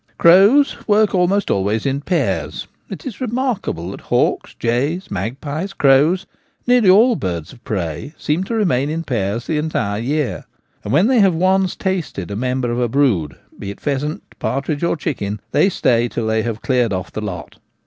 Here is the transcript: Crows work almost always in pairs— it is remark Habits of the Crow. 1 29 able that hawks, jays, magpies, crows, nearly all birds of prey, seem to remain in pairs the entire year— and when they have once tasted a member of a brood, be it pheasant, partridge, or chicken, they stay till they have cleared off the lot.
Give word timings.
Crows 0.17 0.77
work 0.87 1.13
almost 1.13 1.51
always 1.51 1.85
in 1.85 2.01
pairs— 2.01 2.65
it 2.89 3.05
is 3.05 3.21
remark 3.21 3.67
Habits 3.67 3.67
of 3.67 3.67
the 3.67 3.71
Crow. 3.71 3.81
1 3.89 3.89
29 3.89 3.89
able 3.91 3.91
that 3.91 4.09
hawks, 4.39 4.55
jays, 4.55 5.11
magpies, 5.11 5.73
crows, 5.73 6.25
nearly 6.65 6.89
all 6.89 7.15
birds 7.15 7.53
of 7.53 7.63
prey, 7.63 8.15
seem 8.17 8.43
to 8.45 8.55
remain 8.55 8.89
in 8.89 9.03
pairs 9.03 9.45
the 9.45 9.59
entire 9.59 10.01
year— 10.01 10.45
and 10.83 10.91
when 10.91 11.05
they 11.05 11.19
have 11.19 11.35
once 11.35 11.75
tasted 11.75 12.31
a 12.31 12.35
member 12.35 12.71
of 12.71 12.79
a 12.79 12.87
brood, 12.89 13.35
be 13.59 13.69
it 13.69 13.79
pheasant, 13.79 14.23
partridge, 14.39 14.83
or 14.83 14.97
chicken, 14.97 15.39
they 15.51 15.69
stay 15.69 16.07
till 16.09 16.25
they 16.25 16.41
have 16.41 16.63
cleared 16.63 16.93
off 16.93 17.11
the 17.11 17.21
lot. 17.21 17.57